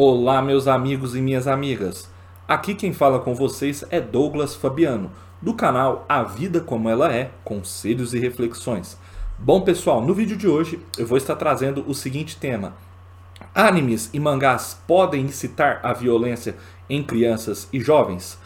[0.00, 2.08] Olá, meus amigos e minhas amigas.
[2.46, 5.10] Aqui quem fala com vocês é Douglas Fabiano,
[5.42, 8.96] do canal A Vida Como Ela É Conselhos e Reflexões.
[9.36, 12.74] Bom, pessoal, no vídeo de hoje eu vou estar trazendo o seguinte tema:
[13.52, 16.54] Animes e mangás podem incitar a violência
[16.88, 18.38] em crianças e jovens?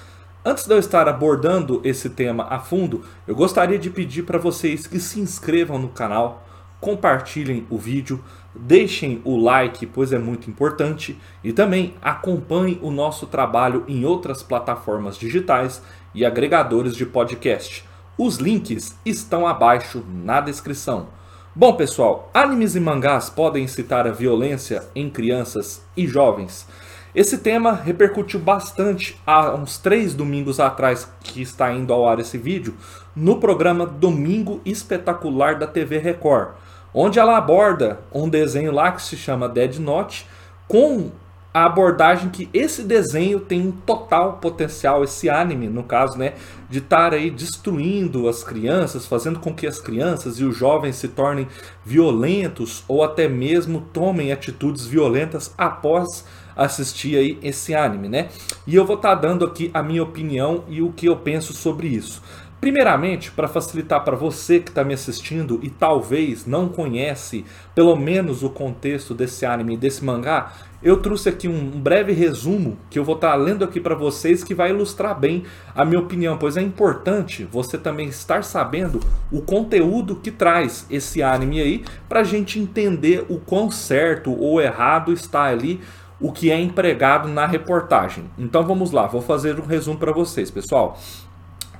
[0.42, 4.86] Antes de eu estar abordando esse tema a fundo, eu gostaria de pedir para vocês
[4.86, 6.41] que se inscrevam no canal
[6.82, 8.22] compartilhem o vídeo,
[8.52, 14.42] deixem o like, pois é muito importante, e também acompanhem o nosso trabalho em outras
[14.42, 15.80] plataformas digitais
[16.12, 17.84] e agregadores de podcast.
[18.18, 21.06] Os links estão abaixo na descrição.
[21.54, 26.66] Bom, pessoal, animes e mangás podem incitar a violência em crianças e jovens.
[27.14, 32.38] Esse tema repercutiu bastante há uns três domingos atrás que está indo ao ar esse
[32.38, 32.74] vídeo
[33.14, 36.54] no programa Domingo Espetacular da TV Record
[36.94, 40.26] onde ela aborda um desenho lá que se chama Dead Note,
[40.68, 41.10] com
[41.54, 46.32] a abordagem que esse desenho tem um total potencial, esse anime, no caso, né,
[46.70, 51.08] de estar aí destruindo as crianças, fazendo com que as crianças e os jovens se
[51.08, 51.46] tornem
[51.84, 56.24] violentos ou até mesmo tomem atitudes violentas após
[56.56, 58.28] assistir aí esse anime, né?
[58.66, 61.52] E eu vou estar tá dando aqui a minha opinião e o que eu penso
[61.52, 62.22] sobre isso.
[62.62, 68.44] Primeiramente, para facilitar para você que está me assistindo e talvez não conhece pelo menos
[68.44, 73.16] o contexto desse anime desse mangá, eu trouxe aqui um breve resumo que eu vou
[73.16, 75.42] estar tá lendo aqui para vocês que vai ilustrar bem
[75.74, 79.00] a minha opinião, pois é importante você também estar sabendo
[79.32, 84.60] o conteúdo que traz esse anime aí para a gente entender o quão certo ou
[84.60, 85.80] errado está ali
[86.20, 88.22] o que é empregado na reportagem.
[88.38, 90.96] Então vamos lá, vou fazer um resumo para vocês, pessoal.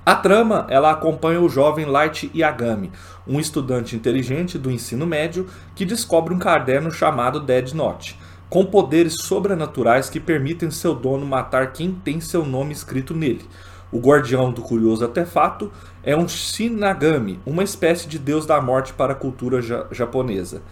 [0.05, 2.91] A trama ela acompanha o jovem Light Yagami,
[3.25, 8.19] um estudante inteligente do ensino médio que descobre um caderno chamado Dead Note,
[8.51, 13.49] com poderes sobrenaturais que permitem seu dono matar quem tem seu nome escrito nele.
[13.93, 15.71] O guardião do curioso artefato
[16.03, 20.63] é um Shinagami, uma espécie de deus da morte para a cultura ja japonesa.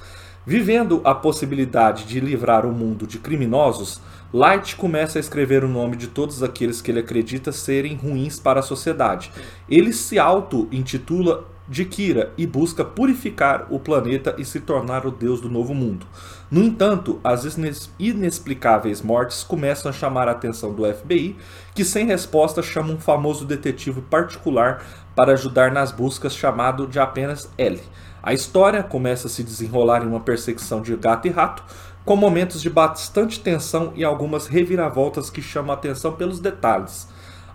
[0.46, 4.00] Vivendo a possibilidade de livrar o mundo de criminosos,
[4.32, 8.60] Light começa a escrever o nome de todos aqueles que ele acredita serem ruins para
[8.60, 9.30] a sociedade.
[9.68, 15.42] Ele se auto-intitula de Kira e busca purificar o planeta e se tornar o deus
[15.42, 16.06] do novo mundo.
[16.50, 17.58] No entanto, as
[17.98, 21.36] inexplicáveis mortes começam a chamar a atenção do FBI,
[21.74, 24.82] que sem resposta chama um famoso detetive particular
[25.14, 27.80] para ajudar nas buscas chamado de apenas L.
[28.22, 31.62] A história começa a se desenrolar em uma perseguição de gato e rato,
[32.04, 37.08] com momentos de bastante tensão e algumas reviravoltas que chamam a atenção pelos detalhes.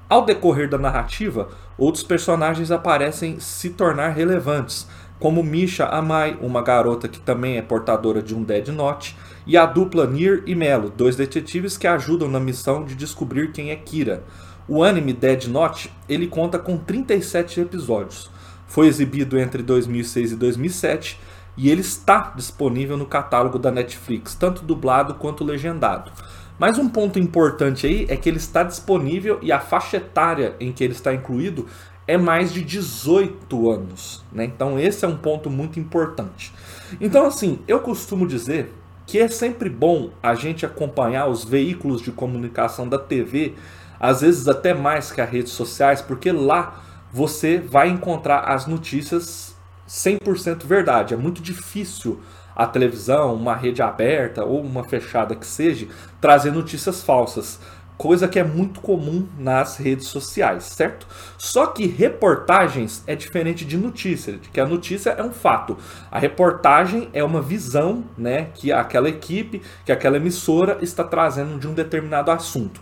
[0.09, 4.87] Ao decorrer da narrativa, outros personagens aparecem se tornar relevantes,
[5.19, 9.15] como Misha Amai, uma garota que também é portadora de um Dead Note,
[9.47, 13.71] e a dupla Nir e Melo, dois detetives que ajudam na missão de descobrir quem
[13.71, 14.23] é Kira.
[14.67, 18.29] O anime Dead Note, ele conta com 37 episódios.
[18.75, 21.17] Foi exibido entre 2006 e 2007
[21.55, 26.11] e ele está disponível no catálogo da Netflix, tanto dublado quanto legendado.
[26.59, 30.73] Mas um ponto importante aí é que ele está disponível e a faixa etária em
[30.73, 31.65] que ele está incluído
[32.05, 34.25] é mais de 18 anos.
[34.29, 34.43] Né?
[34.43, 36.51] Então esse é um ponto muito importante.
[36.99, 38.73] Então assim, eu costumo dizer
[39.07, 43.53] que é sempre bom a gente acompanhar os veículos de comunicação da TV,
[43.97, 46.81] às vezes até mais que as redes sociais, porque lá
[47.15, 49.55] você vai encontrar as notícias
[49.87, 51.13] 100% verdade.
[51.13, 52.19] É muito difícil
[52.53, 55.87] a televisão, uma rede aberta ou uma fechada que seja,
[56.19, 57.57] trazer notícias falsas.
[57.97, 61.07] Coisa que é muito comum nas redes sociais, certo?
[61.37, 65.77] Só que reportagens é diferente de notícia, que a notícia é um fato.
[66.11, 71.65] A reportagem é uma visão, né, que aquela equipe, que aquela emissora está trazendo de
[71.65, 72.81] um determinado assunto.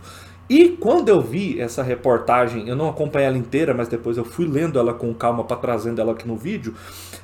[0.50, 4.46] E quando eu vi essa reportagem, eu não acompanhei ela inteira, mas depois eu fui
[4.46, 6.74] lendo ela com calma para trazendo ela aqui no vídeo,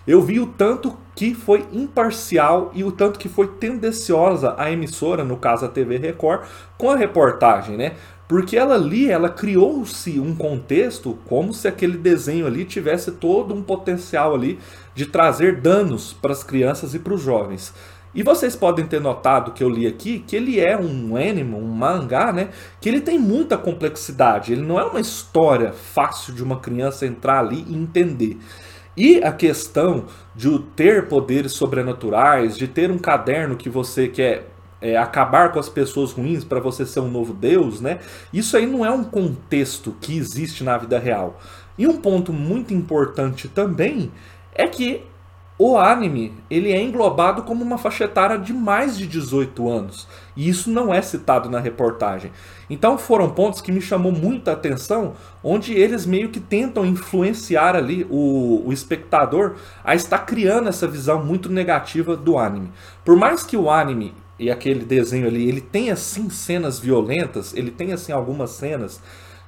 [0.08, 5.24] eu vi o tanto que foi imparcial e o tanto que foi tendenciosa a emissora,
[5.24, 6.46] no caso a TV Record,
[6.78, 7.96] com a reportagem, né?
[8.26, 13.62] Porque ela ali, ela criou-se um contexto como se aquele desenho ali tivesse todo um
[13.62, 14.60] potencial ali
[14.96, 17.74] de trazer danos para as crianças e para os jovens.
[18.14, 21.68] E vocês podem ter notado que eu li aqui que ele é um anime, um
[21.68, 22.50] mangá, né?
[22.82, 24.52] Que ele tem muita complexidade.
[24.52, 28.38] Ele não é uma história fácil de uma criança entrar ali e entender.
[28.98, 34.50] E a questão de ter poderes sobrenaturais, de ter um caderno que você quer
[34.82, 38.00] é, acabar com as pessoas ruins para você ser um novo Deus, né?
[38.34, 41.40] Isso aí não é um contexto que existe na vida real.
[41.78, 44.12] E um ponto muito importante também
[44.54, 45.04] é que
[45.62, 50.08] o anime ele é englobado como uma faixa etária de mais de 18 anos.
[50.34, 52.32] E isso não é citado na reportagem.
[52.70, 58.08] Então foram pontos que me chamou muita atenção, onde eles meio que tentam influenciar ali
[58.10, 62.72] o, o espectador a estar criando essa visão muito negativa do anime.
[63.04, 67.70] Por mais que o anime e aquele desenho ali, ele tem assim cenas violentas, ele
[67.70, 69.02] tem assim algumas cenas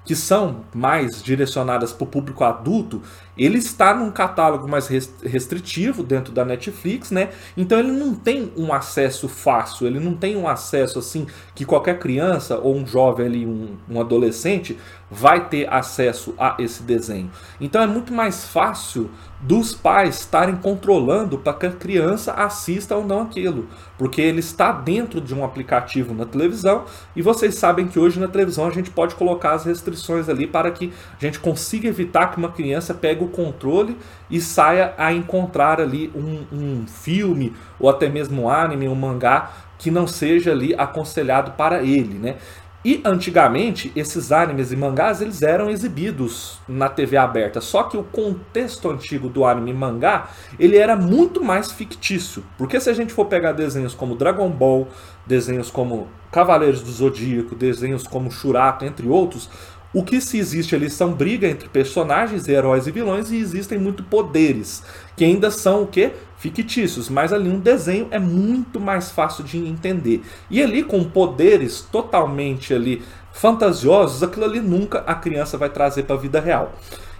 [0.04, 3.02] que são mais direcionadas para o público adulto,
[3.44, 7.30] ele está num catálogo mais restritivo dentro da Netflix, né?
[7.58, 11.98] Então ele não tem um acesso fácil, ele não tem um acesso assim que qualquer
[11.98, 14.78] criança ou um jovem ali, um, um adolescente
[15.10, 17.30] vai ter acesso a esse desenho.
[17.60, 19.10] Então é muito mais fácil
[19.42, 23.68] dos pais estarem controlando para que a criança assista ou não aquilo,
[23.98, 26.86] porque ele está dentro de um aplicativo na televisão
[27.16, 30.72] e vocês sabem que hoje na televisão a gente pode colocar as restrições ali para
[30.72, 33.98] que a gente consiga evitar que uma criança pegue o controle
[34.30, 39.52] e saia a encontrar ali um, um filme ou até mesmo um anime, um mangá
[39.78, 42.38] que não seja ali aconselhado para ele, né?
[42.84, 48.04] E antigamente, esses animes e mangás eles eram exibidos na TV aberta, só que o
[48.04, 50.30] contexto antigo do anime e mangá,
[50.60, 52.44] ele era muito mais fictício.
[52.58, 54.88] Porque se a gente for pegar desenhos como Dragon Ball,
[55.28, 59.48] desenhos como Cavaleiros do Zodíaco, desenhos como Shurato, entre outros,
[59.94, 64.04] o que se existe ali são briga entre personagens, heróis e vilões e existem muito
[64.04, 64.84] poderes,
[65.18, 66.12] que ainda são o que?
[66.38, 70.24] Fictícios, mas ali um desenho é muito mais fácil de entender.
[70.50, 73.04] E ali com poderes totalmente ali
[73.34, 76.74] fantasiosos, aquilo ali nunca a criança vai trazer para a vida real.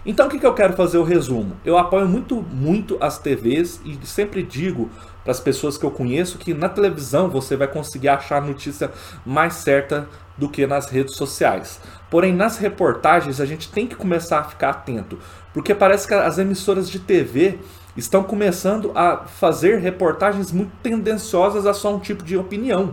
[0.04, 1.56] Então o que, que eu quero fazer o resumo?
[1.64, 4.90] Eu apoio muito, muito as TVs e sempre digo
[5.22, 8.90] para as pessoas que eu conheço que na televisão você vai conseguir achar a notícia
[9.24, 11.80] mais certa do que nas redes sociais.
[12.12, 15.18] Porém, nas reportagens a gente tem que começar a ficar atento,
[15.54, 17.58] porque parece que as emissoras de TV
[17.96, 22.92] estão começando a fazer reportagens muito tendenciosas a só um tipo de opinião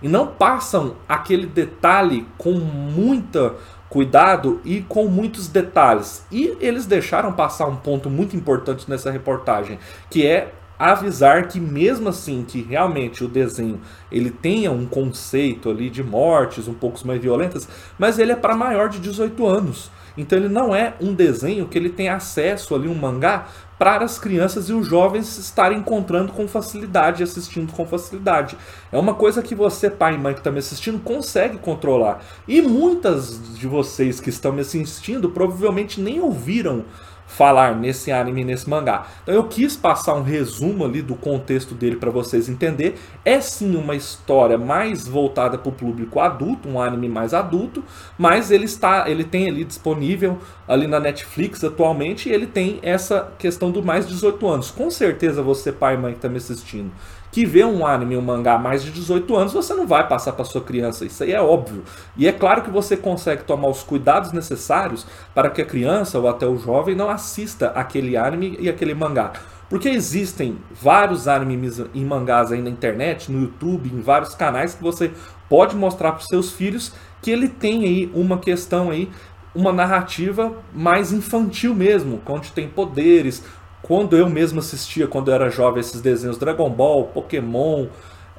[0.00, 3.56] e não passam aquele detalhe com muita
[3.88, 6.24] cuidado e com muitos detalhes.
[6.30, 12.08] E eles deixaram passar um ponto muito importante nessa reportagem, que é avisar que mesmo
[12.08, 13.78] assim que realmente o desenho
[14.10, 17.68] ele tenha um conceito ali de mortes um pouco mais violentas,
[17.98, 19.90] mas ele é para maior de 18 anos.
[20.16, 23.46] Então ele não é um desenho que ele tem acesso ali um mangá
[23.78, 28.56] para as crianças e os jovens estarem encontrando com facilidade, assistindo com facilidade.
[28.90, 32.22] É uma coisa que você, pai e mãe que está me assistindo, consegue controlar.
[32.46, 36.84] E muitas de vocês que estão me assistindo provavelmente nem ouviram
[37.30, 39.06] falar nesse anime, nesse mangá.
[39.22, 42.98] Então eu quis passar um resumo ali do contexto dele para vocês entender.
[43.24, 47.84] É sim uma história mais voltada para o público adulto, um anime mais adulto,
[48.18, 53.32] mas ele está, ele tem ali disponível ali na Netflix atualmente e ele tem essa
[53.38, 54.70] questão do mais 18 anos.
[54.70, 56.90] Com certeza você pai e mãe que está me assistindo
[57.30, 60.44] que vê um anime, um mangá mais de 18 anos, você não vai passar para
[60.44, 61.84] sua criança, isso aí é óbvio.
[62.16, 66.28] E é claro que você consegue tomar os cuidados necessários para que a criança ou
[66.28, 69.32] até o jovem não assista aquele anime e aquele mangá.
[69.68, 74.82] Porque existem vários animes e mangás aí na internet, no YouTube, em vários canais que
[74.82, 75.12] você
[75.48, 76.92] pode mostrar para os seus filhos
[77.22, 79.08] que ele tem aí uma questão aí
[79.54, 83.44] uma narrativa mais infantil mesmo, onde tem poderes,
[83.82, 87.86] quando eu mesmo assistia, quando eu era jovem, esses desenhos Dragon Ball, Pokémon,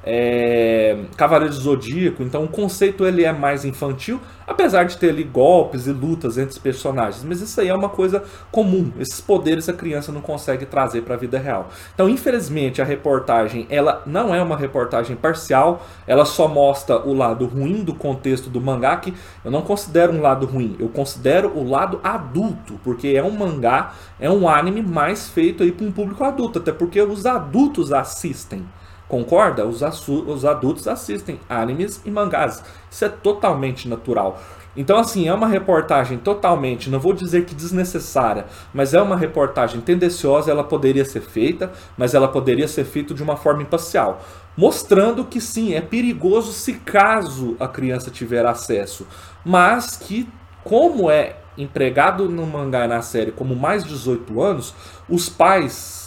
[0.04, 5.22] é, Cavaleiro do Zodíaco, então o conceito ele é mais infantil, apesar de ter ali
[5.22, 9.68] golpes e lutas entre os personagens, mas isso aí é uma coisa comum, esses poderes
[9.68, 11.68] a criança não consegue trazer para a vida real.
[11.94, 17.46] Então, infelizmente, a reportagem ela não é uma reportagem parcial, ela só mostra o lado
[17.46, 21.68] ruim do contexto do mangá, que eu não considero um lado ruim, eu considero o
[21.68, 26.24] lado adulto, porque é um mangá, é um anime mais feito aí para um público
[26.24, 28.64] adulto, até porque os adultos assistem.
[29.12, 29.66] Concorda?
[29.66, 32.64] Os, os adultos assistem animes e mangás.
[32.90, 34.40] Isso é totalmente natural.
[34.74, 39.82] Então, assim, é uma reportagem totalmente, não vou dizer que desnecessária, mas é uma reportagem
[39.82, 44.22] tendenciosa, ela poderia ser feita, mas ela poderia ser feita de uma forma imparcial.
[44.56, 49.06] Mostrando que sim, é perigoso se caso a criança tiver acesso,
[49.44, 50.26] mas que,
[50.64, 54.74] como é empregado no mangá e na série como mais de 18 anos,
[55.06, 56.01] os pais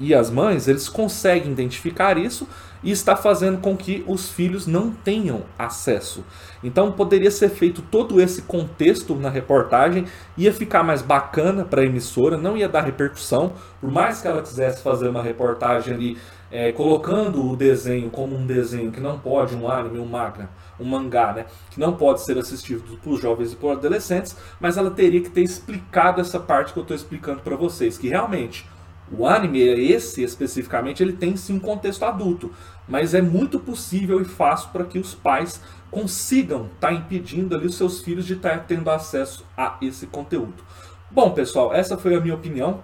[0.00, 2.48] e as mães, eles conseguem identificar isso
[2.82, 6.24] e está fazendo com que os filhos não tenham acesso.
[6.62, 10.04] Então poderia ser feito todo esse contexto na reportagem,
[10.36, 14.42] ia ficar mais bacana para a emissora, não ia dar repercussão, por mais que ela
[14.42, 16.18] quisesse fazer uma reportagem ali
[16.50, 20.48] é, colocando o desenho como um desenho que não pode, um anime, um manga,
[20.80, 24.90] um mangá, né, que não pode ser assistido por jovens e por adolescentes, mas ela
[24.90, 28.64] teria que ter explicado essa parte que eu estou explicando para vocês, que realmente
[29.10, 32.52] O anime, esse especificamente, ele tem sim um contexto adulto,
[32.86, 35.60] mas é muito possível e fácil para que os pais
[35.90, 40.06] consigam estar tá impedindo ali os seus filhos de estar tá tendo acesso a esse
[40.06, 40.62] conteúdo.
[41.10, 42.82] Bom, pessoal, essa foi a minha opinião.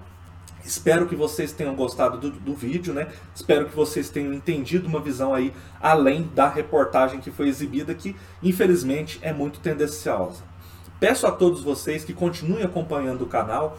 [0.65, 3.09] Espero que vocês tenham gostado do, do, vídeo, né?
[3.35, 8.17] Espero que vocês tenham entendido uma visão aí além da reportagem que foi exibida, que
[8.43, 10.43] infelizmente é muito tendenciosa.
[10.99, 13.77] Peço a todos vocês que continuem acompanhando o canal,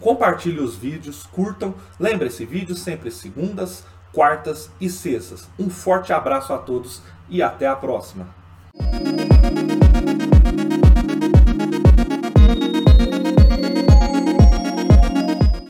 [0.00, 1.74] compartilhem os vídeos, curtam.
[1.98, 5.48] Lembre-se, vídeos sempre segundas, quartas e sextas.
[5.58, 8.26] Um forte abraço a todos e até a próxima.